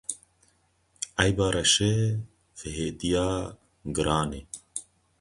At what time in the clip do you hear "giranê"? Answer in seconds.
3.95-4.41